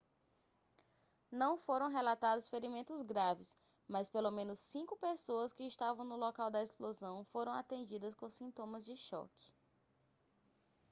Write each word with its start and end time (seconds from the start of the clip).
não 1.31 1.55
foram 1.59 1.87
relatados 1.87 2.49
ferimentos 2.49 3.03
graves 3.03 3.55
mas 3.87 4.09
pelo 4.09 4.31
menos 4.31 4.57
cinco 4.59 4.97
pessoas 4.97 5.53
que 5.53 5.61
estavam 5.63 6.03
no 6.03 6.15
local 6.17 6.49
da 6.49 6.63
explosão 6.63 7.23
foram 7.25 7.51
atendidas 7.51 8.15
com 8.15 8.27
sintomas 8.27 8.83
de 8.83 8.95
choque 8.97 9.53